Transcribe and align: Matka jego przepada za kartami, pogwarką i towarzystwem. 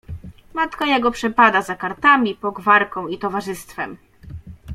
Matka 0.53 0.85
jego 0.85 1.11
przepada 1.11 1.61
za 1.61 1.75
kartami, 1.75 2.35
pogwarką 2.35 3.07
i 3.07 3.17
towarzystwem. 3.17 3.97